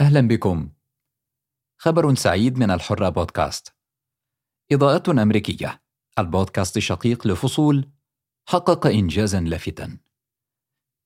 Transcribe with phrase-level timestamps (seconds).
[0.00, 0.70] أهلا بكم.
[1.78, 3.74] خبر سعيد من الحرة بودكاست.
[4.72, 5.82] إضاءات أمريكية،
[6.18, 7.90] البودكاست الشقيق لفصول
[8.48, 9.98] حقق إنجازا لافتا.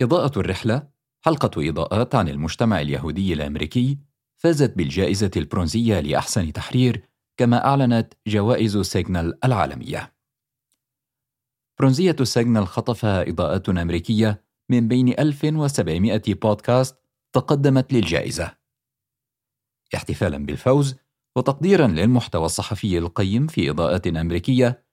[0.03, 0.88] إضاءة الرحلة
[1.21, 3.98] حلقة إضاءات عن المجتمع اليهودي الأمريكي
[4.36, 10.14] فازت بالجائزة البرونزية لأحسن تحرير كما أعلنت جوائز سيجنال العالمية.
[11.79, 16.96] برونزية سيجنال خطفها إضاءات أمريكية من بين 1700 بودكاست
[17.32, 18.59] تقدمت للجائزة.
[19.94, 20.96] احتفالا بالفوز
[21.36, 24.86] وتقديرا للمحتوى الصحفي القيم في إضاءات أمريكية.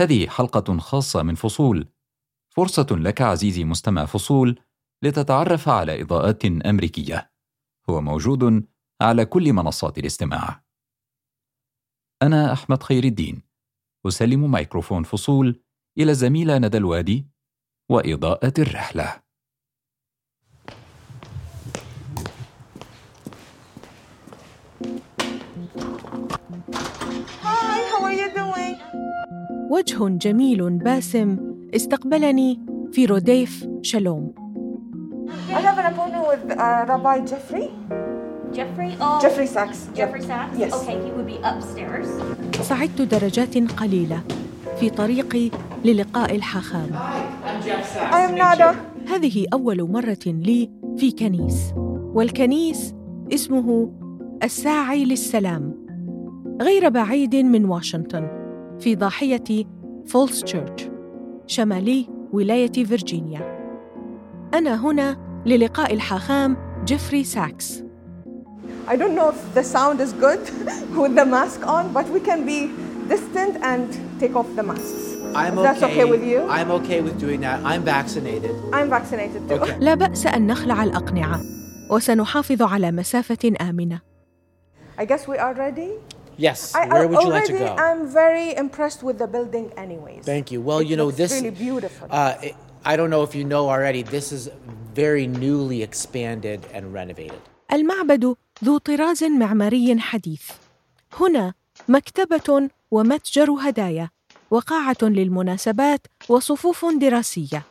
[0.00, 1.88] هذه حلقة خاصة من فصول.
[2.56, 4.60] فرصة لك عزيزي مستمع فصول
[5.02, 7.32] لتتعرف على إضاءات أمريكية.
[7.90, 8.68] هو موجود
[9.00, 10.64] على كل منصات الاستماع.
[12.22, 13.42] أنا أحمد خير الدين.
[14.06, 15.62] أسلم ميكروفون فصول
[15.98, 17.28] إلى الزميلة ندى الوادي
[17.90, 19.25] وإضاءة الرحلة.
[29.70, 31.36] وجه جميل باسم
[31.74, 32.60] استقبلني
[32.92, 34.34] في روديف شالوم
[35.48, 37.66] I have an appointment with uh, Rabbi Jeffrey.
[38.56, 38.90] Jeffrey?
[39.00, 39.78] Oh, Jeffrey Sachs.
[39.98, 40.52] Jeffrey Sachs?
[40.62, 40.72] Yes.
[40.78, 42.06] Okay, he would be upstairs.
[42.62, 44.22] صعدت درجات قليلة
[44.80, 45.50] في طريقي
[45.84, 46.90] للقاء الحاخام
[48.12, 48.74] I am Nada.
[49.10, 51.72] هذه أول مرة لي في كنيس
[52.14, 52.94] والكنيس
[53.34, 53.90] اسمه
[54.42, 55.74] الساعي للسلام
[56.62, 58.45] غير بعيد من واشنطن
[58.80, 59.64] في ضاحية
[60.06, 60.88] فولس تشيرش
[61.46, 63.56] شمالي ولاية فيرجينيا
[64.54, 65.16] أنا هنا
[65.46, 67.82] للقاء الحاخام جيفري ساكس
[68.88, 70.42] I don't know if the sound is good
[71.00, 72.70] with the mask on, but we can be
[73.08, 73.86] distant and
[74.20, 75.02] take off the masks.
[75.34, 76.38] I'm that's okay with you.
[76.58, 77.58] I'm okay with doing that.
[77.64, 78.54] I'm vaccinated.
[78.72, 79.54] I'm vaccinated too.
[79.54, 79.76] Okay.
[79.80, 81.40] لا بأس أن نخلع الأقنعة
[81.90, 84.00] وسنحافظ على مسافة آمنة
[84.98, 85.90] I guess we are ready.
[86.36, 86.74] Yes.
[86.74, 87.82] I, Where would you like to already go?
[87.92, 90.24] am very impressed with the building, anyways.
[90.24, 90.60] Thank you.
[90.60, 91.32] Well, It you know this.
[91.32, 92.08] really beautiful.
[92.10, 92.54] Uh, it,
[92.84, 94.02] I don't know if you know already.
[94.02, 94.42] This is
[94.94, 97.40] very newly expanded and renovated.
[97.72, 100.50] المعبد ذو طراز معماري حديث
[101.20, 101.54] هنا
[101.88, 104.10] مكتبة ومتجر هدايا
[104.50, 107.62] وقاعة للمناسبات وصفوف دراسية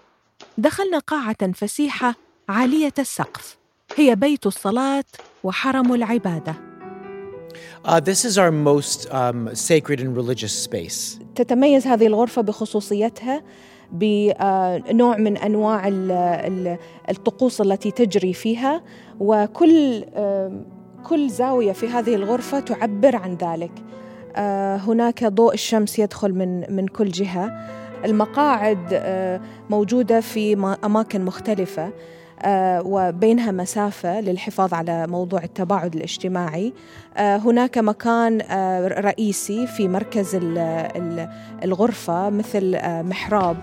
[0.58, 2.16] دخلنا قاعة فسيحة
[2.50, 3.58] عالية السقف
[3.96, 5.04] هي بيت الصلاة
[5.44, 6.56] وحرم العبادة
[7.88, 11.20] Uh, this is our most um, sacred and religious space.
[11.36, 13.44] تتميز هذه الغرفة بخصوصيتها
[13.92, 16.78] بنوع من أنواع ال- ال-
[17.10, 18.84] الطقوس التي تجري فيها
[19.20, 20.66] وكل آم،
[21.04, 23.72] كل زاوية في هذه الغرفة تعبر عن ذلك.
[24.36, 27.52] آه، هناك ضوء الشمس يدخل من من كل جهة.
[28.06, 31.84] المقاعد آه، موجودة في ما- أماكن مختلفة.
[31.86, 31.92] آه،
[32.86, 36.74] وبينها مسافة للحفاظ على موضوع التباعد الاجتماعي.
[37.18, 40.58] آه، هناك مكان آه، رئيسي في مركز ال-
[40.96, 41.30] ال-
[41.64, 43.58] الغرفة مثل آه، محراب.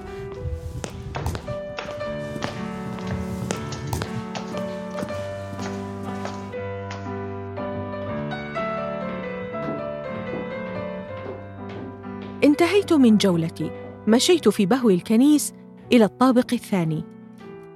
[12.45, 13.71] انتهيت من جولتي.
[14.09, 15.53] مشيت في بهو الكنيس
[15.93, 17.12] إلى الطابق الثاني.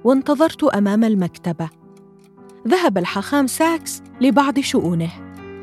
[0.07, 1.69] وانتظرت أمام المكتبة
[2.67, 5.09] ذهب الحاخام ساكس لبعض شؤونه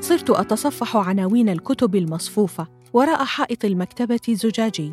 [0.01, 4.93] صرت أتصفح عناوين الكتب المصفوفة وراء حائط المكتبة زجاجي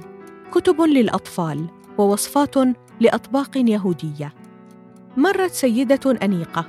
[0.52, 1.68] كتب للأطفال
[1.98, 2.56] ووصفات
[3.00, 4.34] لأطباق يهودية
[5.18, 6.66] مرت سيدة أنيقة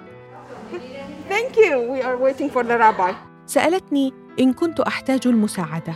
[1.28, 1.92] Thank you.
[1.92, 3.12] We are waiting for the rabbi.
[3.46, 5.94] سألتني إن كنت أحتاج المساعدة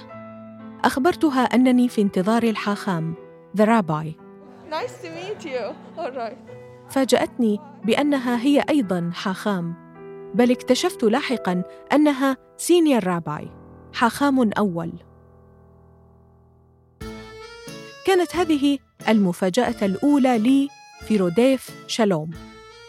[0.85, 3.15] أخبرتها أنني في انتظار الحاخام
[3.57, 4.17] the rabbi
[4.71, 5.75] Nice to meet you.
[5.99, 6.66] All right.
[6.91, 9.75] فاجأتني بأنها هي أيضا حاخام
[10.35, 13.49] بل اكتشفت لاحقا أنها senior rabbi
[13.93, 14.93] حاخام أول.
[18.07, 20.69] كانت هذه المفاجأة الأولى لي
[21.09, 22.31] في روديف شالوم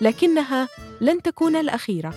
[0.01, 0.67] لكنها
[1.01, 2.13] لن تكون الأخيرة.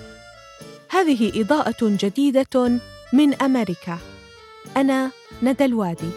[0.91, 2.81] هذه إضاءة جديدة
[3.12, 3.99] من أمريكا.
[4.76, 5.11] أنا
[5.43, 6.11] ندى الوادي.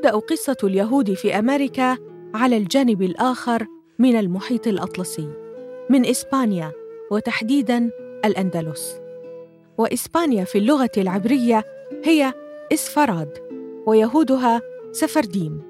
[0.00, 1.96] تبدأ قصة اليهود في أمريكا
[2.34, 3.66] على الجانب الآخر
[3.98, 5.28] من المحيط الأطلسي
[5.90, 6.72] من إسبانيا
[7.10, 7.90] وتحديدا
[8.24, 8.94] الأندلس.
[9.78, 11.64] وإسبانيا في اللغة العبرية
[12.04, 12.34] هي
[12.72, 13.28] إسفراد
[13.86, 14.62] ويهودها
[14.92, 15.62] سفرديم.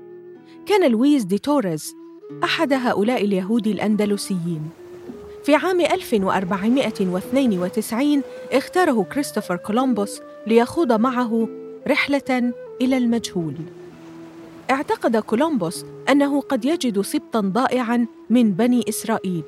[0.67, 1.95] كان لويس دي توريز
[2.45, 4.71] أحد هؤلاء اليهود الأندلسيين.
[5.45, 8.23] في عام 1492
[8.53, 11.49] اختاره كريستوفر كولومبوس ليخوض معه
[11.89, 13.55] رحلة إلى المجهول.
[14.71, 19.43] اعتقد كولومبوس أنه قد يجد سبطاً ضائعاً من بني إسرائيل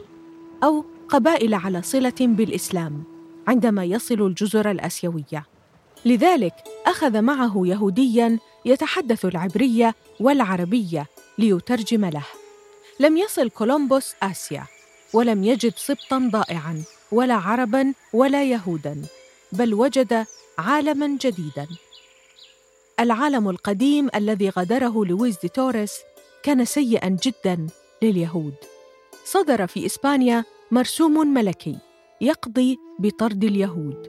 [0.64, 3.02] أو قبائل على صلة بالإسلام
[3.48, 5.46] عندما يصل الجزر الآسيوية.
[6.04, 6.54] لذلك
[6.86, 11.06] أخذ معه يهودياً يتحدث العبرية والعربية
[11.38, 12.24] ليترجم له.
[13.00, 14.64] لم يصل كولومبوس آسيا
[15.12, 16.82] ولم يجد سبطا ضائعا
[17.12, 19.02] ولا عربا ولا يهودا
[19.52, 20.26] بل وجد
[20.58, 21.66] عالما جديدا
[23.00, 25.98] العالم القديم الذي غادره لويس دي توريس
[26.42, 27.66] كان سيئا جدا
[28.02, 28.54] لليهود.
[29.24, 31.78] صدر في إسبانيا مرسوم ملكي
[32.20, 34.08] يقضي بطرد اليهود.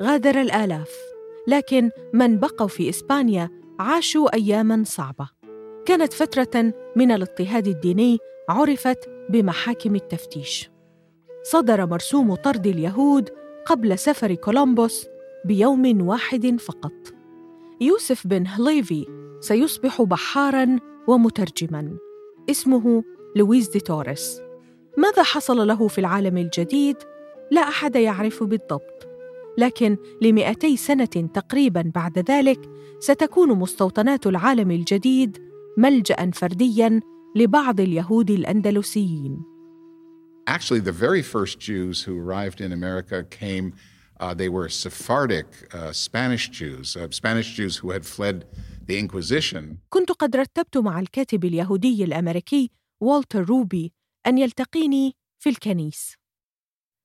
[0.00, 0.90] غادر الآلاف
[1.48, 5.28] لكن من بقوا في إسبانيا عاشوا اياما صعبة.
[5.86, 8.18] كانت فترة من الاضطهاد الديني
[8.48, 8.98] عرفت
[9.30, 10.70] بمحاكم التفتيش.
[11.42, 13.30] صدر مرسوم طرد اليهود
[13.66, 15.06] قبل سفر كولومبوس
[15.44, 17.17] بيوم واحد فقط.
[17.80, 19.06] يوسف بن هليفي
[19.40, 20.78] سيصبح بحارا
[21.08, 21.96] ومترجما.
[22.50, 23.04] اسمه
[23.36, 24.40] لويس دي توريس.
[24.98, 26.96] ماذا حصل له في العالم الجديد؟
[27.50, 29.08] لا أحد يعرف بالضبط.
[29.58, 32.60] لكن لمئتي سنة تقريبا بعد ذلك
[33.00, 35.38] ستكون مستوطنات العالم الجديد
[35.76, 37.00] ملجا فرديا
[37.36, 39.42] لبعض اليهود الأندلسيين.
[40.48, 43.72] Actually, the very first Jews who arrived in America came,
[44.20, 48.44] uh, they were Sephardic uh, Spanish Jews, uh, Spanish Jews who had fled
[48.86, 49.78] the Inquisition.
[49.90, 52.70] كنت قد رتبت مع الكاتب اليهودي الأمريكي
[53.00, 53.92] والتر روبي
[54.26, 56.14] أن يلتقيني في الكنيس.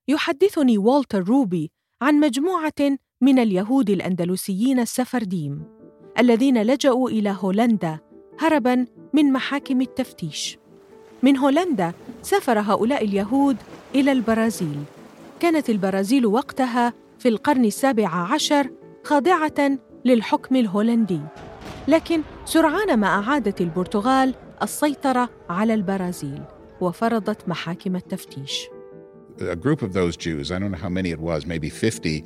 [0.08, 1.72] يحدثني والتر روبي
[2.02, 5.64] عن مجموعة من اليهود الأندلسيين السفرديم
[6.20, 8.00] الذين لجأوا إلى هولندا
[8.40, 10.58] هربا من محاكم التفتيش
[11.24, 13.58] من هولندا سافر هؤلاء اليهود
[13.96, 14.84] إلى البرازيل
[15.40, 18.70] كانت البرازيل وقتها في القرن السابع عشر
[19.04, 21.20] خاضعة للحكم الهولندي.
[21.88, 26.42] لكن سرعان ما أعادت البرتغال السيطرة على البرازيل
[26.82, 28.68] وفرضت محاكم التفتيش.
[29.40, 32.26] A group of those Jews, I don't know how many it was, maybe 50,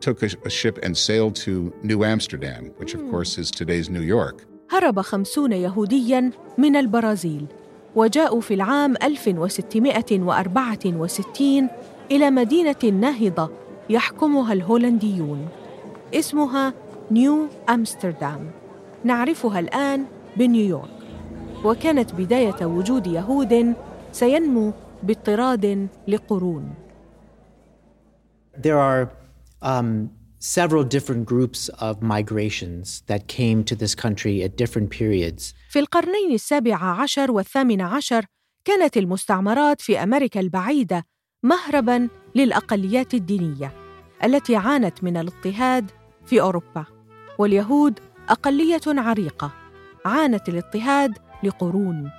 [0.00, 4.02] took a, a ship and sailed to New Amsterdam, which of course is today's New
[4.02, 4.46] York.
[4.70, 7.46] هرب خمسون يهودياً من البرازيل
[7.96, 11.68] وجاءوا في العام 1664
[12.10, 15.48] إلى مدينة ناهضة يحكمها الهولنديون.
[16.14, 16.74] اسمها
[17.10, 18.50] نيو أمستردام.
[19.04, 20.04] نعرفها الآن
[20.36, 20.90] بنيويورك.
[21.64, 23.74] وكانت بداية وجود يهود
[24.12, 24.72] سينمو
[25.02, 26.74] باضطراد لقرون.
[28.56, 29.08] There are
[29.62, 35.54] um, several different groups of migrations that came to this country at different periods.
[35.70, 38.26] في القرنين السابع عشر والثامن عشر
[38.64, 41.04] كانت المستعمرات في أمريكا البعيدة
[41.42, 43.72] مهرباً للأقليات الدينية
[44.24, 45.90] التي عانت من الاضطهاد
[46.26, 46.84] في أوروبا.
[47.38, 49.50] واليهود أقلية عريقة
[50.04, 52.10] عانت الاضطهاد لقرون.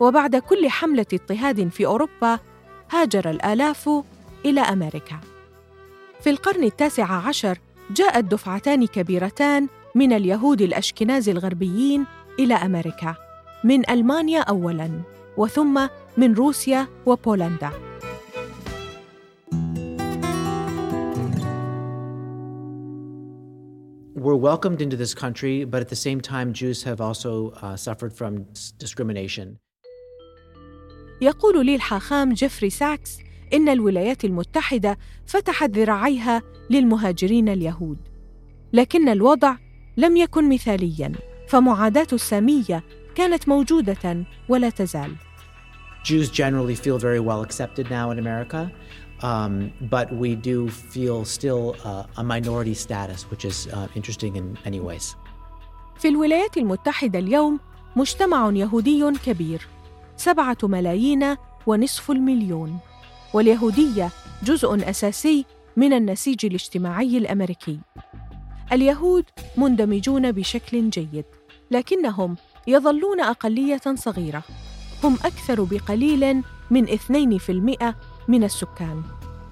[0.00, 2.38] وبعد كل حملة اضطهاد في أوروبا
[2.90, 3.90] هاجر الآلاف
[4.44, 5.20] إلى أمريكا.
[6.20, 7.58] في القرن التاسع عشر
[7.90, 12.04] جاءت دفعتان كبيرتان من اليهود الأشكناز الغربيين
[12.38, 13.14] إلى أمريكا
[13.64, 15.86] من ألمانيا أولاً وثم
[16.16, 17.70] من روسيا وبولندا.
[24.24, 28.12] We're welcomed into this country, but at the same time, Jews have also uh, suffered
[28.14, 28.46] from
[28.78, 29.58] discrimination.
[31.20, 33.18] يقول لي الحاخام جيفري ساكس
[33.52, 37.98] إن الولايات المتحدة فتحت ذراعيها للمهاجرين اليهود
[38.72, 39.56] لكن الوضع
[39.96, 41.12] لم يكن مثالياً
[41.48, 45.16] فمعاداة السامية كانت موجودة ولا تزال
[46.04, 48.70] Jews generally feel very well accepted now in America,
[49.24, 54.46] um, but we do feel still uh, a minority status, which is uh, interesting in
[54.64, 55.16] many ways.
[55.98, 57.60] في الولايات المتحدة اليوم
[57.96, 59.68] مجتمع يهودي كبير
[60.16, 62.78] سبعة ملايين ونصف المليون
[63.34, 64.10] واليهودية
[64.42, 65.44] جزء أساسي
[65.76, 67.78] من النسيج الاجتماعي الأمريكي.
[68.72, 69.24] اليهود
[69.56, 71.24] مندمجون بشكل جيد،
[71.70, 74.42] لكنهم يظلون أقلية صغيرة.
[75.04, 77.94] هم أكثر بقليل من 2%
[78.28, 79.02] من السكان،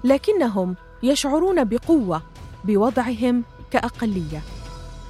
[0.03, 2.21] لكنهم يشعرون بقوة
[2.63, 4.41] بوضعهم كأقلية.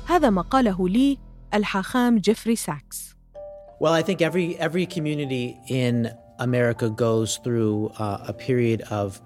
[0.08, 1.18] هذا ما قاله لي
[1.54, 3.14] الحاخام جيفري ساكس.
[3.80, 9.22] Well, I think every every community in America goes through uh, a period of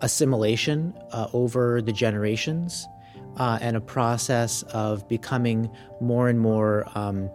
[0.00, 2.86] assimilation uh, over the generations
[3.36, 7.30] uh, and a process of becoming more and more um,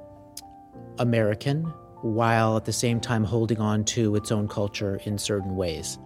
[1.00, 1.64] American
[2.02, 5.98] while at the same time holding on to its own culture in certain ways.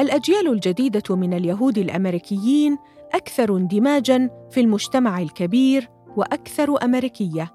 [0.00, 2.78] الأجيال الجديدة من اليهود الأمريكيين
[3.14, 7.52] أكثر اندماجاً في المجتمع الكبير وأكثر أمريكية.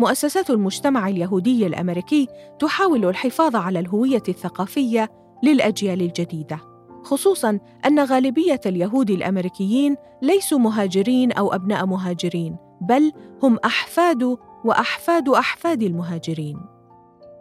[0.00, 5.08] مؤسسات المجتمع اليهودي الأمريكي تحاول الحفاظ على الهوية الثقافية
[5.42, 6.60] للأجيال الجديدة.
[7.02, 15.82] خصوصاً أن غالبية اليهود الأمريكيين ليسوا مهاجرين أو أبناء مهاجرين، بل هم أحفاد وأحفاد أحفاد
[15.82, 16.56] المهاجرين.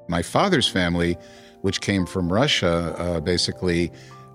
[0.10, 1.18] My father's family,
[1.62, 3.92] which came from Russia, uh, basically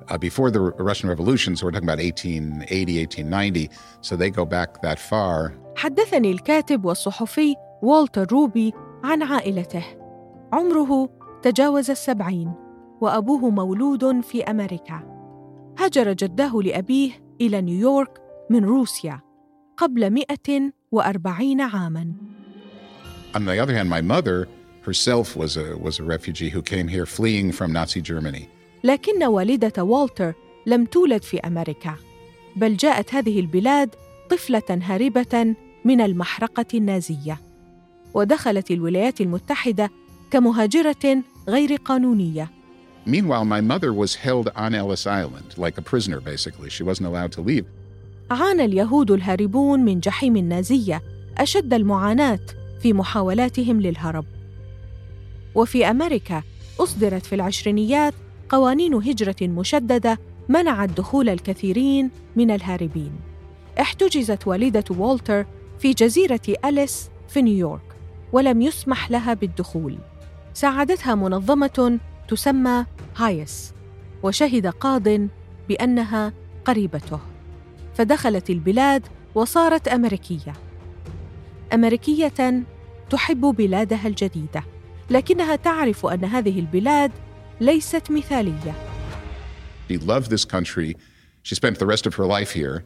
[0.10, 3.70] uh, before the Russian Revolution, so we're talking about 1880, 1890,
[4.02, 5.54] so they go back that far.
[5.76, 9.84] حدثني الكاتب والصحفي والتر روبي عن عائلته
[10.54, 11.10] عمره
[11.42, 12.54] تجاوز السبعين
[13.02, 15.02] وأبوه مولود في أمريكا
[15.78, 19.22] هاجر جداه لأبيه إلى نيويورك من روسيا
[19.78, 20.26] قبل
[20.94, 22.14] 140 عاماً
[23.36, 24.48] On the other hand, my mother
[24.82, 28.50] herself was a, was a refugee who came here fleeing from Nazi Germany.
[28.85, 30.35] لكن والدة والتر
[30.67, 31.95] لم تولد في أمريكا
[32.57, 33.91] بل جاءت هذه البلاد
[34.31, 37.41] طفلة هاربة من المحرقة النازية
[38.15, 39.91] ودخلت الولايات المتحدة
[40.31, 42.51] كمهاجرة غير قانونية
[43.07, 46.71] Meanwhile, my mother was held on Ellis Island, like a prisoner basically.
[46.71, 47.65] She wasn't allowed to leave.
[48.31, 51.03] عانى اليهود الهاربون من جحيم النازية
[51.39, 52.41] أشد المعاناة
[52.81, 54.25] في محاولاتهم للهرب
[55.55, 56.43] وفي أمريكا
[56.81, 58.15] أصدرت في العشرينيات
[58.55, 60.19] قوانين هجرة مشددة
[60.49, 63.13] منعت دخول الكثيرين من الهاربين.
[63.81, 65.47] احتجزت والدة والتر
[65.79, 67.97] في جزيرة أليس في نيويورك
[68.33, 69.99] ولم يسمح لها بالدخول.
[70.55, 73.73] ساعدتها منظمة تسمى هايس
[74.23, 75.09] وشهد قاض
[75.69, 76.33] بأنها
[76.65, 77.21] قريبته.
[77.95, 79.03] فدخلت البلاد
[79.35, 80.53] وصارت أمريكية.
[81.73, 82.63] أمريكية
[83.11, 84.65] تحب بلادها الجديدة
[85.11, 87.11] لكنها تعرف أن هذه البلاد
[87.62, 88.74] ليست مثالية
[89.90, 90.96] She loved this country.
[91.42, 92.84] She spent the rest of her life here.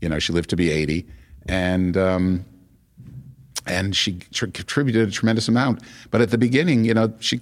[0.00, 1.06] You know, she lived to be 80.
[1.46, 2.44] And, um,
[3.66, 5.82] and she tr- contributed a tremendous amount.
[6.10, 7.40] But at the beginning, you know, she,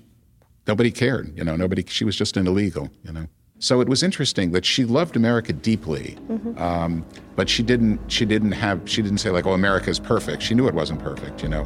[0.67, 1.27] nobody cared.
[1.39, 3.27] You know, nobody, she was just an illegal, you know.
[3.61, 6.17] So it was interesting that she loved America deeply,
[6.59, 7.99] um, but she didn't.
[8.07, 8.77] She didn't have.
[8.85, 11.65] She didn't say like, "Oh, America is perfect." She knew it wasn't perfect, you know.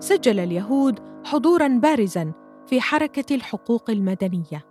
[0.00, 2.32] سجل اليهود حضورا بارزا
[2.71, 4.65] في حركة الحقوق المدنية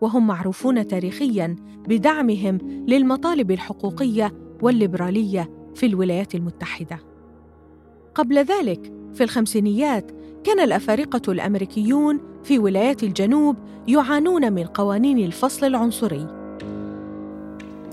[0.00, 1.56] وهم معروفون تاريخيا
[1.88, 6.98] بدعمهم للمطالب الحقوقية والليبرالية في الولايات المتحدة
[8.14, 10.10] قبل ذلك في الخمسينيات
[10.44, 13.56] كان الأفارقة الأمريكيون في ولايات الجنوب
[13.88, 16.26] يعانون من قوانين الفصل العنصري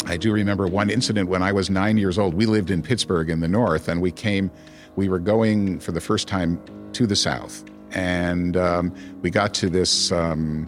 [0.06, 2.34] I do remember one incident when I was nine years old.
[2.34, 4.52] We lived in Pittsburgh in the north, and we came.
[4.98, 6.60] We were going for the first time
[6.98, 10.13] to the south, and um, we got to this.
[10.13, 10.67] Um,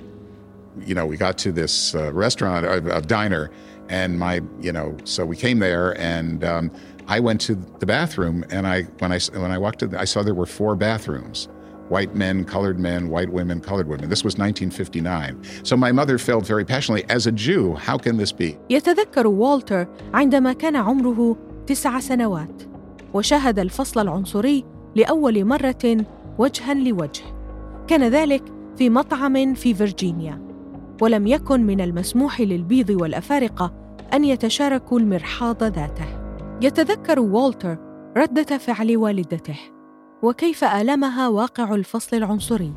[0.86, 3.50] you know, we got to this uh, restaurant, a, a diner,
[3.88, 6.70] and my, you know, so we came there, and um,
[7.08, 10.22] I went to the bathroom, and I when I when I walked in, I saw
[10.22, 11.48] there were four bathrooms,
[11.88, 14.08] white men, colored men, white women, colored women.
[14.08, 15.64] This was 1959.
[15.64, 18.56] So my mother felt very passionately, as a Jew, how can this be?
[18.70, 22.62] يتذكر والتر عندما كان عمره تسع سنوات
[23.14, 24.64] وشاهد الفصل العنصري
[24.96, 26.04] لاول مره
[26.37, 27.23] وجها لوجه.
[27.87, 28.43] كان ذلك
[28.77, 30.41] في مطعم في فيرجينيا
[31.01, 33.73] ولم يكن من المسموح للبيض والأفارقة
[34.13, 36.05] أن يتشاركوا المرحاض ذاته.
[36.61, 37.77] يتذكر والتر
[38.17, 39.59] ردة فعل والدته
[40.23, 42.73] وكيف آلمها واقع الفصل العنصري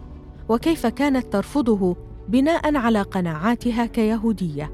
[0.49, 1.97] وكيف كانت ترفضه
[2.29, 4.73] بناء على قناعاتها كيهودية.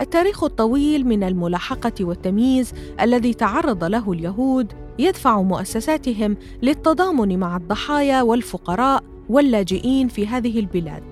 [0.00, 9.04] التاريخ الطويل من الملاحقة والتمييز الذي تعرض له اليهود يدفع مؤسساتهم للتضامن مع الضحايا والفقراء
[9.28, 11.02] واللاجئين في هذه البلاد.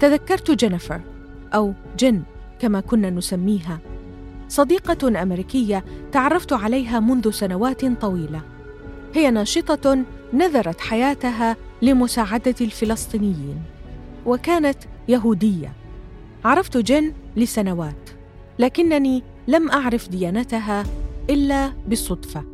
[0.00, 1.00] تذكرت جينيفر
[1.54, 2.22] أو جن
[2.58, 3.78] كما كنا نسميها.
[4.48, 8.40] صديقة أمريكية تعرفت عليها منذ سنوات طويلة.
[9.14, 13.62] هي ناشطة نذرت حياتها لمساعدة الفلسطينيين
[14.26, 14.78] وكانت
[15.08, 15.72] يهودية.
[16.44, 18.10] عرفت جن لسنوات
[18.58, 20.84] لكنني لم أعرف ديانتها
[21.32, 22.44] إلا بالصدفه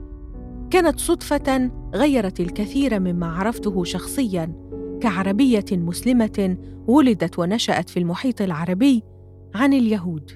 [0.71, 4.53] كانت صدفة غيرت الكثير مما عرفته شخصيا
[5.03, 6.57] كعربية مسلمة
[6.87, 9.03] ولدت ونشأت في المحيط العربي
[9.55, 10.31] عن اليهود.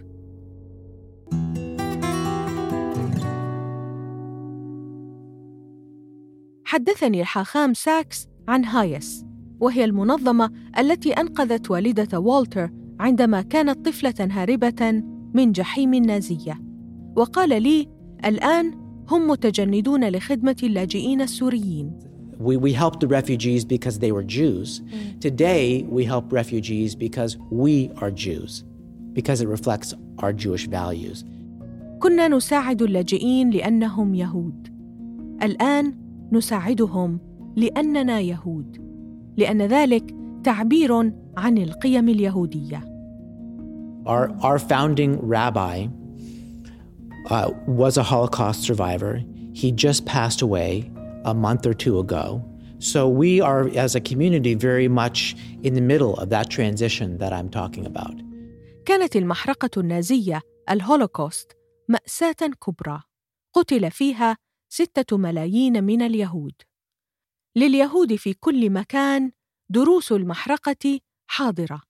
[6.65, 9.25] حدثني الحاخام ساكس عن هايس
[9.61, 12.71] وهي المنظمة التي أنقذت والدة والتر
[13.01, 15.03] عندما كانت طفلة هاربة
[15.35, 16.63] من جحيم النازية.
[17.17, 18.75] وقال لي الان
[19.09, 21.93] هم متجندون لخدمه اللاجئين السوريين
[22.39, 24.83] We, we helped the refugees because they were Jews.
[25.21, 28.65] Today, we help refugees because we are Jews,
[29.13, 31.25] because it reflects our Jewish values.
[32.01, 34.69] كنا نساعد اللاجئين لانهم يهود
[35.43, 35.95] الان
[36.33, 37.19] نساعدهم
[37.57, 38.77] لاننا يهود
[39.37, 40.15] لأن ذلك
[40.45, 42.85] تعبير عن القيم اليهوديه
[44.05, 45.87] Our, our founding rabbi
[47.31, 49.23] uh, was a Holocaust survivor.
[49.53, 50.91] He just passed away
[51.25, 52.43] a month or two ago.
[52.79, 57.33] So we are, as a community, very much in the middle of that transition that
[57.33, 58.15] I'm talking about.
[58.87, 61.53] كانت المحرقة النازية الهولوكوست
[61.89, 63.03] مأساة كبرى
[63.53, 64.37] قتل فيها
[64.69, 66.55] ستة ملايين من اليهود
[67.57, 69.33] لليهود في كل مكان
[69.69, 71.83] دروس المحرقة حاضرة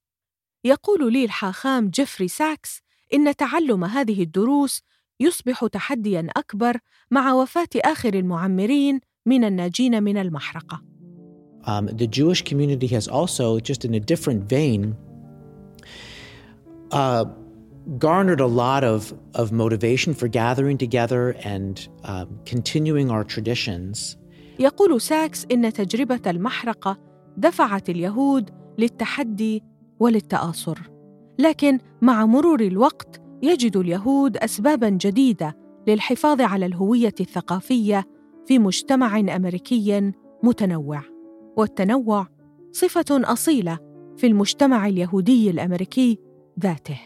[0.65, 2.81] يقول لي الحاخام جيفري ساكس
[3.15, 4.83] إن تعلم هذه الدروس
[5.23, 6.77] يصبح تحديا اكبر
[7.11, 10.83] مع وفاه اخر المعمرين من الناجين من المحرقه
[11.65, 14.97] Um, the Jewish community has also, just in a different vein,
[16.91, 17.25] uh,
[18.07, 19.01] garnered a lot of,
[19.41, 21.23] of motivation for gathering together
[21.55, 21.75] and
[22.05, 24.17] um, continuing our traditions.
[24.59, 26.99] يقول ساكس ان تجربه المحرقه
[27.37, 29.63] دفعت اليهود للتحدي
[30.01, 30.91] وللتاثر
[31.39, 35.57] لكن مع مرور الوقت يجد اليهود اسبابا جديدة
[35.87, 38.05] للحفاظ على الهوية الثقافية
[38.47, 41.03] في مجتمع أمريكي متنوع.
[41.57, 42.27] والتنوع
[42.73, 43.79] صفة أصيلة
[44.17, 46.19] في المجتمع اليهودي الأمريكي
[46.61, 47.01] ذاته.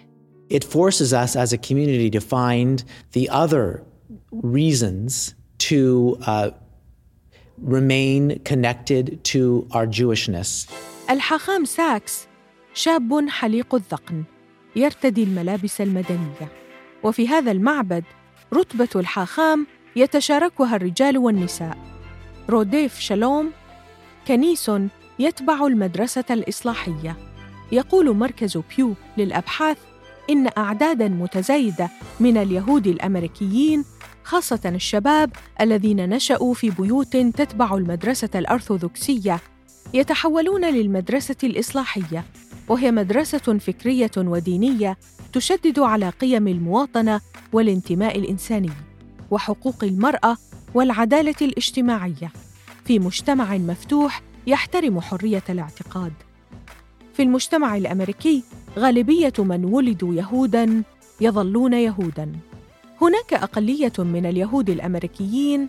[0.48, 3.82] It forces us as a community to find the other
[4.32, 6.50] reasons to uh,
[7.58, 10.68] remain connected to our Jewishness.
[11.10, 12.26] الحاخام ساكس
[12.74, 14.24] شاب حليق الذقن.
[14.76, 16.52] يرتدي الملابس المدنية.
[17.02, 18.04] وفي هذا المعبد
[18.54, 19.66] رتبة الحاخام
[19.96, 21.78] يتشاركها الرجال والنساء.
[22.50, 23.52] روديف شالوم
[24.28, 24.70] كنيس
[25.18, 27.16] يتبع المدرسة الإصلاحية.
[27.72, 29.78] يقول مركز بيو للأبحاث
[30.30, 31.90] إن أعدادا متزايدة
[32.20, 33.84] من اليهود الأمريكيين
[34.24, 35.30] خاصة الشباب
[35.60, 39.40] الذين نشأوا في بيوت تتبع المدرسة الأرثوذكسية
[39.94, 42.24] يتحولون للمدرسة الإصلاحية.
[42.68, 44.98] وهي مدرسة فكرية ودينية
[45.32, 47.20] تشدد على قيم المواطنة
[47.52, 48.70] والانتماء الإنساني
[49.30, 50.36] وحقوق المرأة
[50.74, 52.32] والعدالة الاجتماعية.
[52.84, 56.12] في مجتمع مفتوح يحترم حرية الاعتقاد.
[57.14, 58.42] في المجتمع الأمريكي
[58.78, 60.82] غالبية من ولدوا يهودا
[61.20, 62.32] يظلون يهودا.
[63.02, 65.66] هناك أقلية من اليهود الأمريكيين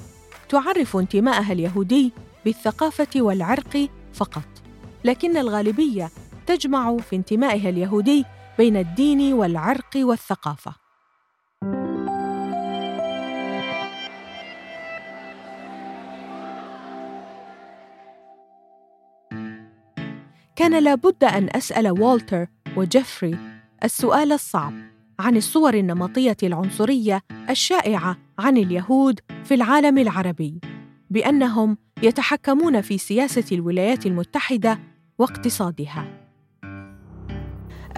[0.50, 2.12] تعرف انتماءها اليهودي
[2.46, 4.44] بالثقافة والعرق فقط
[5.06, 6.10] لكن الغالبية
[6.48, 8.26] تجمع في انتمائها اليهودي
[8.58, 10.76] بين الدين والعرق والثقافة.
[20.56, 23.38] كان لابد أن أسأل والتر وجيفري
[23.84, 24.74] السؤال الصعب
[25.20, 30.60] عن الصور النمطية العنصرية الشائعة عن اليهود في العالم العربي
[31.10, 34.80] بأنهم يتحكمون في سياسة الولايات المتحدة
[35.18, 36.27] واقتصادها.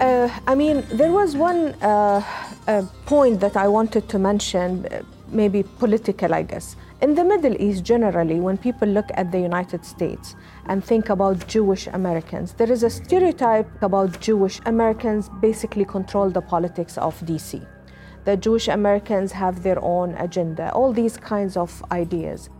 [0.00, 2.24] I mean, there was one uh,
[2.66, 6.76] uh, point that I wanted to mention, uh, maybe political, I guess.
[7.02, 10.36] In the Middle East, generally, when people look at the United States
[10.66, 16.42] and think about Jewish Americans, there is a stereotype about Jewish Americans basically control the
[16.42, 17.66] politics of DC.
[18.24, 22.50] The Jewish Americans have their own agenda, all these kinds of ideas.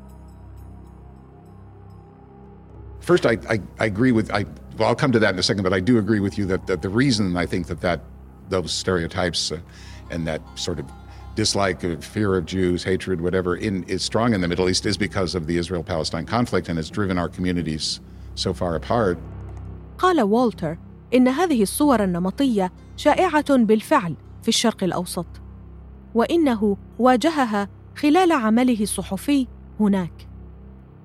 [3.00, 4.44] First, I, I, I agree with, I,
[4.79, 6.67] well, I'll come to that in a second, but I do agree with you that,
[6.67, 8.01] that the reason I think that, that
[8.49, 9.59] those stereotypes uh,
[10.11, 10.85] and that sort of
[11.35, 14.97] dislike, of fear of Jews, hatred, whatever, in, is strong in the Middle East is
[14.97, 17.99] because of the Israel Palestine conflict and has driven our communities
[18.35, 19.17] so far apart.
[19.97, 20.77] قال والتر
[21.13, 25.27] ان هذه الصور النمطيه شائعه بالفعل في الشرق الاوسط
[26.15, 29.47] وانه واجهها خلال عمله الصحفي
[29.79, 30.27] هناك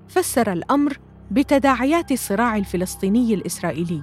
[0.09, 0.99] فسر الامر
[1.32, 4.02] بتداعيات الصراع الفلسطيني الاسرائيلي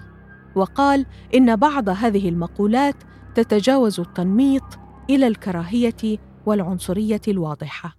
[0.54, 2.96] وقال ان بعض هذه المقولات
[3.34, 4.78] تتجاوز التنميط
[5.10, 7.96] إلى الكراهيه والعنصريه الواضحه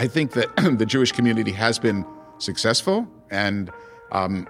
[0.00, 2.04] I think that the Jewish community has been
[2.38, 2.98] successful,
[3.30, 3.70] and
[4.12, 4.46] um,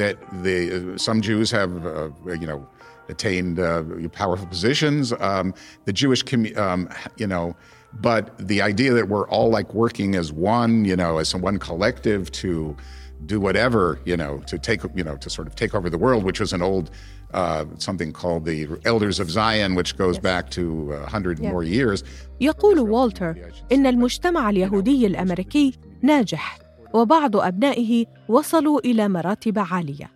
[0.00, 2.08] that the uh, some Jews have, uh,
[2.42, 2.66] you know,
[3.08, 5.12] attained uh, powerful positions.
[5.20, 5.52] Um,
[5.84, 6.88] the Jewish, commu- um,
[7.18, 7.54] you know,
[8.00, 12.32] but the idea that we're all like working as one, you know, as one collective
[12.42, 12.76] to
[13.34, 16.22] do whatever, you know, to take, you know, to sort of take over the world,
[16.28, 16.86] which was an old
[17.34, 22.04] uh, something called the Elders of Zion, which goes back to a hundred more years.
[22.40, 23.34] يقول والتر
[23.72, 26.58] إن المجتمع اليهودي الأمريكي ناجح
[26.94, 30.10] وبعض أبنائه وصلوا إلى مراتب عالية.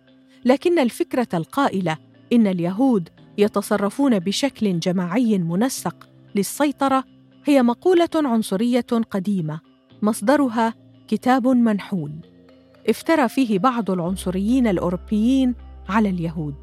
[0.45, 1.97] لكن الفكرة القائلة
[2.33, 7.03] إن اليهود يتصرفون بشكل جماعي منسق للسيطرة
[7.45, 9.59] هي مقولة عنصرية قديمة
[10.01, 10.73] مصدرها
[11.07, 12.30] كتاب منحول.
[12.89, 15.55] افترى فيه بعض العنصريين الأوروبيين
[15.89, 16.55] على اليهود.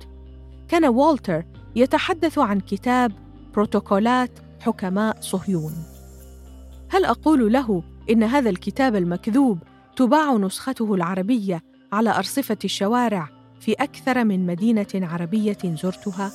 [0.68, 1.44] كان والتر
[1.76, 3.12] يتحدث عن كتاب
[3.54, 5.72] بروتوكولات حكماء صهيون.
[6.90, 9.58] هل أقول له إن هذا الكتاب المكذوب
[9.96, 13.28] تباع نسخته العربية على أرصفة الشوارع
[13.60, 16.32] في أكثر من مدينة عربية زرتها؟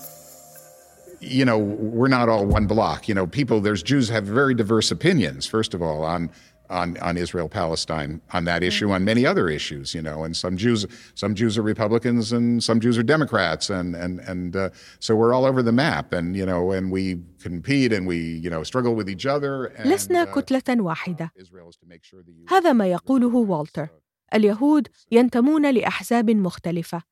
[1.21, 3.07] You know, we're not all one block.
[3.07, 6.29] You know, people, there's Jews have very diverse opinions, first of all, on
[6.79, 10.17] on, on Israel Palestine on that issue, on many other issues, you know.
[10.25, 10.81] And some Jews
[11.15, 15.33] some Jews are Republicans and some Jews are Democrats, and and and uh, so we're
[15.35, 17.03] all over the map, and you know, and we
[17.47, 19.65] compete and we you know struggle with each other.
[19.77, 23.87] And, لسنا uh, that you هذا ما يقوله والتر
[24.33, 27.03] اليهود ينتمون لاحزاب مختلفه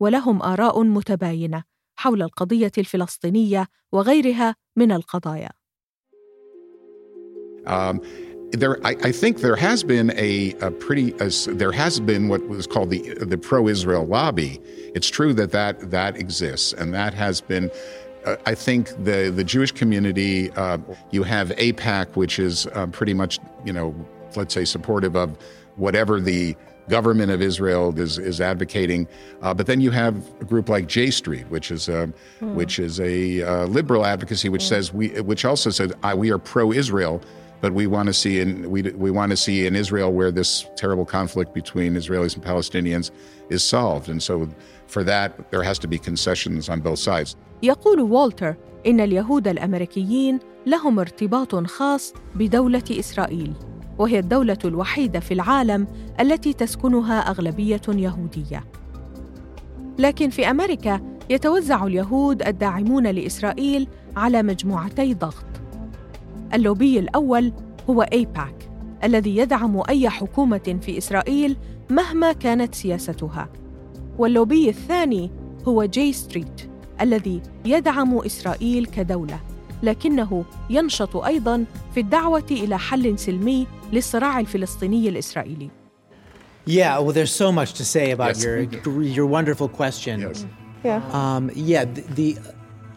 [0.00, 1.64] ولهم اراء متباينه
[1.96, 5.50] حول القضية الفلسطينيه وغيرها من القضايا
[7.66, 8.00] Um,
[8.52, 12.46] there, I, I think there has been a, a pretty, a there has been what
[12.48, 14.60] was called the the pro-Israel lobby.
[14.94, 17.70] It's true that that that exists, and that has been.
[18.24, 20.50] Uh, I think the the Jewish community.
[20.52, 20.78] Uh,
[21.10, 23.94] you have APAC, which is uh, pretty much, you know,
[24.34, 25.36] let's say supportive of
[25.76, 26.56] whatever the
[26.88, 29.06] government of Israel is is advocating.
[29.42, 32.06] Uh, but then you have a group like J Street, which is a,
[32.40, 36.38] which is a uh, liberal advocacy, which says we, which also says uh, we are
[36.38, 37.20] pro-Israel,
[37.62, 40.50] but we want to see in we we want to see an Israel where this
[40.82, 43.06] terrible conflict between Israelis and Palestinians
[43.56, 44.34] is solved, and so
[44.94, 47.36] for that there has to be concessions on both sides.
[47.62, 48.54] يقول والتر
[48.86, 53.52] إن اليهود الأمريكيين لهم ارتباط خاص بدولة إسرائيل،
[53.98, 55.86] وهي الدولة الوحيدة في العالم
[56.20, 58.64] التي تسكنها أغلبية يهودية.
[59.98, 65.47] لكن في أمريكا يتوزع اليهود الداعمون لإسرائيل على مجموعتي ضغط.
[66.54, 67.52] اللوبي الأول
[67.90, 68.54] هو أيباك
[69.04, 71.56] الذي يدعم أي حكومة في إسرائيل
[71.90, 73.48] مهما كانت سياستها.
[74.18, 75.30] واللوبي الثاني
[75.68, 79.40] هو جي ستريت الذي يدعم إسرائيل كدولة
[79.82, 85.70] لكنه ينشط أيضا في الدعوة إلى حل سلمي للصراع الفلسطيني الإسرائيلي
[86.66, 88.44] Yeah, well, there's so much to say about Yes.
[88.44, 88.56] your
[89.18, 90.20] your wonderful question.
[90.20, 90.44] Yes.
[90.84, 91.00] Yeah.
[91.18, 92.28] Um, yeah, the, the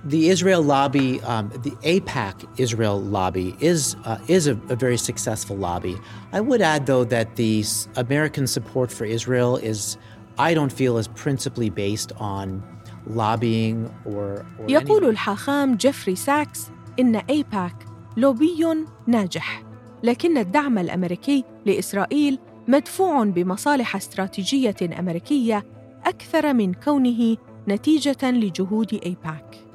[0.04, 5.56] the Israel lobby, um, the APAC Israel lobby, is uh, is a, a very successful
[5.56, 5.98] lobby.
[6.34, 7.64] I would add, though, that the
[7.96, 9.98] American support for Israel is,
[10.38, 12.64] I don't feel, is principally based on
[13.06, 14.46] lobbying or.
[14.60, 17.86] or يقول الحاخام جيفري ساكس ان ايباك
[18.18, 19.64] لوبي ناجح
[20.04, 25.66] لكن الدعم الامريكي لاسرائيل مدفوع بمصالح استراتيجيه امريكيه
[26.06, 27.38] أكثر من كونه
[27.68, 29.71] نتيجه لجهود ايباك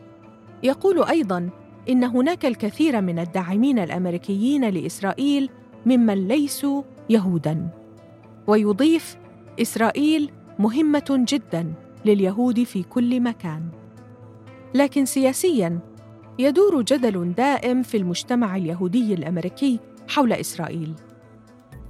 [0.66, 1.50] يقول أيضا
[1.88, 5.50] إن هناك الكثير من الداعمين الأمريكيين لإسرائيل
[5.86, 7.68] ممن ليسوا يهودا.
[8.46, 9.16] ويضيف
[9.62, 11.72] إسرائيل مهمة جدا
[12.04, 13.62] لليهود في كل مكان.
[14.74, 15.78] لكن سياسيا
[16.38, 20.94] يدور جدل دائم في المجتمع اليهودي الأمريكي حول إسرائيل.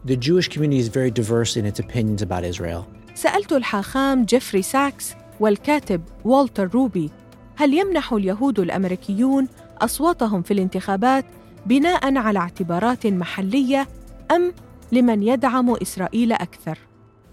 [0.07, 2.85] The Jewish community is very diverse in its opinions about Israel.
[3.15, 7.11] سألت الحاخام جيفري ساكس والكاتب والتر روبي
[7.57, 11.25] هل يمنح اليهود الامريكيون اصواتهم في الانتخابات
[11.66, 13.88] بناء على اعتبارات محليه
[14.31, 14.53] ام
[14.92, 16.79] لمن يدعم اسرائيل أكثر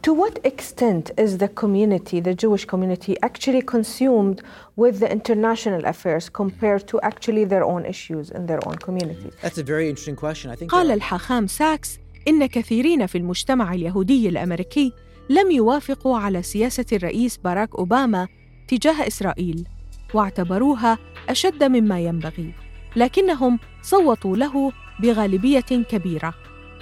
[0.07, 4.41] To what extent is the community, the Jewish community, actually consumed
[4.75, 9.33] with the international affairs compared to actually their own issues in their own communities?
[9.41, 10.51] That's a very interesting question.
[10.51, 14.93] I think قال الحاخام ساكس إن كثيرين في المجتمع اليهودي الأمريكي
[15.29, 18.27] لم يوافقوا على سياسة الرئيس باراك أوباما
[18.67, 19.67] تجاه إسرائيل
[20.13, 20.97] واعتبروها
[21.29, 22.53] أشد مما ينبغي
[22.95, 26.33] لكنهم صوتوا له بغالبية كبيرة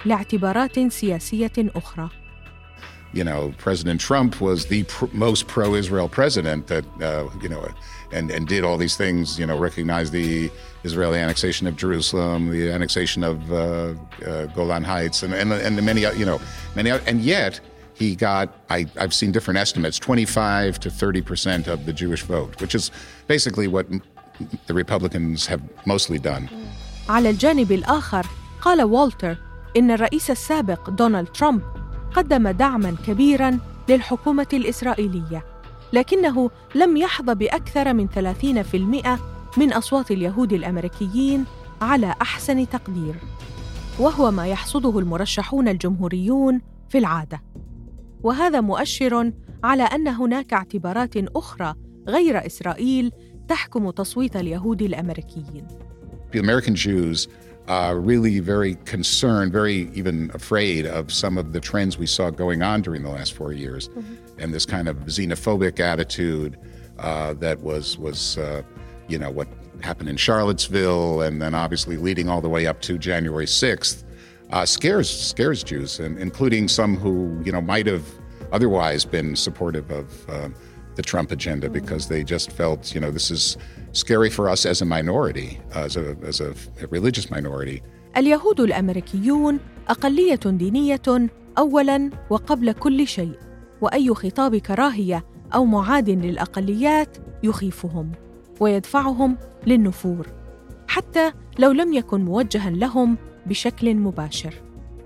[0.04, 2.08] لاعتبارات سياسية أخرى
[3.12, 7.68] you know, President Trump was the pr- most pro-Israel president that, uh, you know,
[8.10, 10.50] and, and did all these things, you know, recognized the
[10.84, 13.94] Israeli annexation of Jerusalem, the annexation of uh,
[14.26, 16.40] uh, Golan Heights, and, and, and many, uh, you know,
[16.74, 17.60] many, and yet
[17.94, 22.60] he got, I, I've seen different estimates, 25 to 30 percent of the Jewish vote,
[22.60, 22.90] which is
[23.28, 23.86] basically what
[24.66, 26.48] the Republicans have mostly done.
[27.08, 28.26] على الجانب الآخر
[28.60, 29.36] قال والتر
[29.76, 31.62] إن الرئيس السابق دونالد ترامب
[32.14, 35.44] قدم دعما كبيرا للحكومة الإسرائيلية
[35.92, 38.08] لكنه لم يحظى بأكثر من
[39.56, 41.44] 30% من أصوات اليهود الأمريكيين
[41.82, 43.14] على أحسن تقدير
[43.98, 47.42] وهو ما يحصده المرشحون الجمهوريون في العادة
[48.22, 49.32] وهذا مؤشر
[49.64, 51.74] على ان هناك اعتبارات أخرى
[52.08, 53.12] غير اسرائيل
[53.48, 55.66] تحكم تصويت اليهود الامريكيين
[56.32, 57.28] The American Jews
[57.68, 62.62] are really very concerned, very even afraid of some of the trends we saw going
[62.62, 63.90] on during the last four years,
[64.38, 66.58] and this kind of xenophobic attitude
[66.98, 68.62] uh, that was was uh,
[69.08, 69.48] you know what
[69.82, 74.04] happened in Charlottesville, and then obviously leading all the way up to January sixth,
[74.52, 77.14] uh, scares scares Jews, and including some who
[77.46, 78.04] you know might have
[78.52, 80.48] otherwise been supportive of uh,
[80.94, 83.56] the Trump agenda because they just felt you know this is
[83.92, 86.54] scary for us as a minority, as a as a
[86.90, 87.82] religious minority.
[88.16, 93.38] اليهود الامريكيون اقليه دينيه اولا وقبل كل شيء
[93.80, 98.12] واي خطاب كراهيه أو معاد للاقليات يخيفهم
[98.60, 99.36] ويدفعهم
[99.66, 100.26] للنفور
[100.88, 104.54] حتى لو لم يكن موجها لهم بشكل مباشر.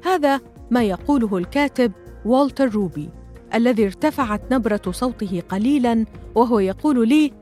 [0.05, 1.92] هذا ما يقوله الكاتب
[2.25, 3.09] والتر روبي
[3.55, 7.33] الذي ارتفعت نبرة صوته قليلا وهو يقول لي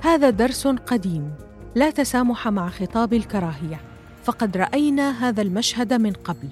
[0.00, 1.30] هذا درس قديم
[1.74, 3.80] لا تسامح مع خطاب الكراهية
[4.24, 6.48] فقد رأينا هذا المشهد من قبل.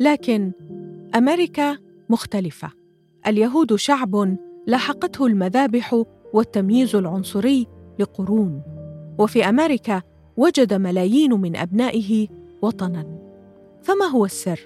[0.00, 0.52] لكن
[1.14, 1.78] أمريكا
[2.12, 2.70] مختلفه
[3.26, 7.66] اليهود شعب لاحقته المذابح والتمييز العنصري
[7.98, 8.62] لقرون
[9.18, 10.02] وفي أمريكا
[10.36, 12.28] وجد ملايين من ابنائه
[12.62, 13.06] وطنا
[13.82, 14.60] فما هو السر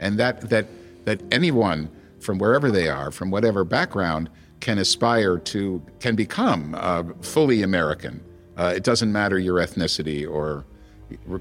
[0.00, 0.66] and that that
[1.04, 1.88] that anyone
[2.20, 4.24] from wherever they are, from whatever background,
[4.60, 5.60] can aspire to
[6.04, 8.14] can become uh, fully American.
[8.56, 10.64] Uh, it doesn't matter your ethnicity or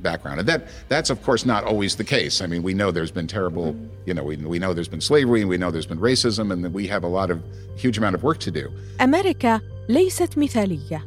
[0.10, 2.42] background, and that that's of course not always the case.
[2.42, 3.76] I mean, we know there's been terrible,
[4.06, 6.88] you know, we, we know there's been slavery, we know there's been racism, and we
[6.88, 7.38] have a lot of
[7.76, 8.70] huge amount of work to do.
[9.02, 11.06] أمريكا ليست مثاليه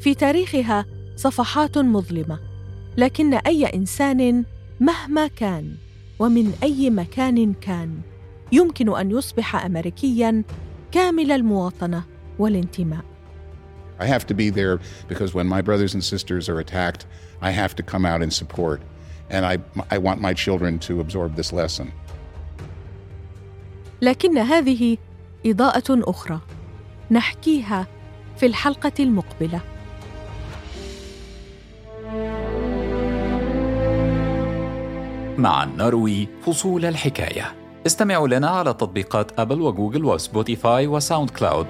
[0.00, 0.84] في تاريخها
[1.16, 2.38] صفحات مظلمه
[2.96, 4.44] لكن اي انسان
[4.80, 5.74] مهما كان
[6.18, 8.00] ومن اي مكان كان
[8.52, 10.42] يمكن ان يصبح امريكيا
[10.92, 12.04] كامل المواطنه
[12.38, 13.09] والانتماء
[14.00, 14.76] I have to be there
[15.08, 17.02] because when my brothers and sisters are attacked,
[17.48, 18.80] I have to come out and support,
[19.34, 19.54] and I
[19.94, 21.92] I want my children to absorb this lesson.
[24.02, 24.96] لكن هذه
[25.46, 26.40] اضاءه أخرى
[27.10, 27.86] نحكيها
[28.36, 29.60] في الحلقة المقبله
[35.38, 37.54] معا نروي فصول الحكاية
[37.86, 41.66] استمعوا لنا على تطبيقات Apple و Google و Spotify و SoundCloud